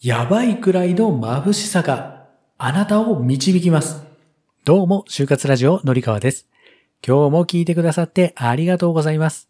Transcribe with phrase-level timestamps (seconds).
[0.00, 4.04] やばいくらいの眩しさがあなたを導きます。
[4.64, 6.46] どうも、就活ラジオのりかわです。
[7.04, 9.48] 今日も聞いてくださってありがとうございます。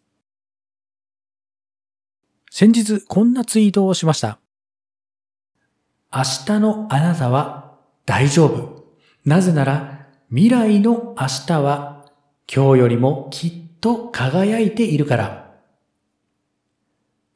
[2.49, 4.39] 先日こんなツイートをしました。
[6.11, 7.77] 明日のあなたは
[8.07, 8.85] 大丈夫。
[9.25, 12.05] なぜなら未来の明日は
[12.51, 15.51] 今日よりもきっと輝いているから。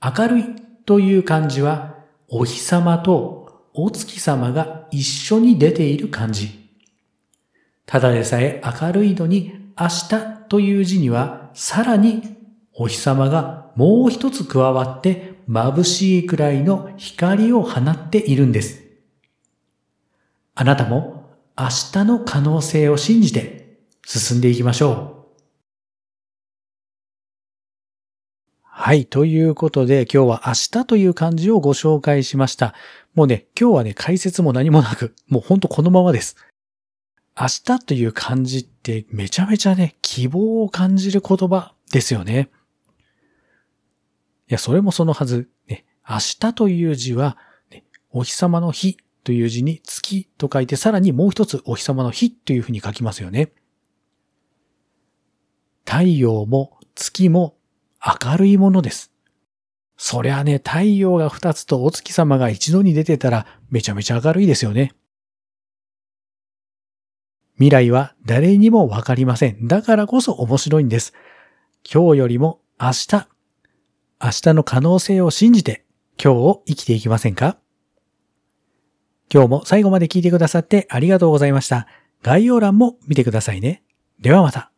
[0.01, 0.45] 明るい
[0.87, 1.92] という漢字は
[2.35, 6.49] お日様とお月様が一緒に出ている漢字。
[7.85, 10.09] ただでさえ明るいのに明日
[10.49, 12.35] という字にはさらに
[12.73, 18.81] お日様がもう一つ加わって眩しいくらいの光を放っているんです。
[20.55, 25.22] あなたも明日の可能性を信じて進んでいきましょう。
[28.85, 29.05] はい。
[29.05, 32.73] ということで、今日は明日という漢字をご紹介しました。
[33.15, 36.35] もうね、今日はね、解説も何もなく、もうほんとこのままです。
[37.39, 42.49] 明日という漢字ってめちゃめちゃね、希望を感じる言葉ですよね。
[44.49, 45.49] いや、それもそのはず。
[45.69, 47.37] ね、明日という字は、
[47.71, 53.53] ね、お日様の日という字に月と書いて、さらにもう一つお日様の日というふうに書きますよね。
[55.85, 57.55] 太陽も月も
[58.03, 59.11] 明るいものです。
[59.95, 64.91] そりゃね、太陽が二つとお月様が一度に出てたらめちゃめちゃ明るいですよね。
[67.55, 69.67] 未来は誰にもわかりません。
[69.67, 71.13] だからこそ面白いんです。
[71.89, 73.27] 今日よりも明日、
[74.21, 75.85] 明日の可能性を信じて
[76.21, 77.57] 今日を生きていきませんか？
[79.31, 81.87] 今日も最後まで聞いてくださってありがとうございました。
[82.21, 83.83] 概要欄も見てくださいね。
[84.19, 84.72] ではまた。